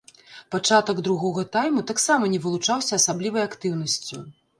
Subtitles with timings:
[0.53, 4.17] Пачатак другога тайму таксама не вылучаўся асаблівай актыўнасцю.